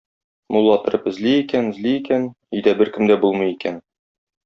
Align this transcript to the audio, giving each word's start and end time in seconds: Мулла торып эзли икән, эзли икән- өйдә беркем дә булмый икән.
Мулла 0.55 0.77
торып 0.85 1.05
эзли 1.11 1.35
икән, 1.43 1.69
эзли 1.75 1.93
икән- 1.99 2.27
өйдә 2.59 2.77
беркем 2.83 3.11
дә 3.15 3.23
булмый 3.27 3.57
икән. 3.59 3.83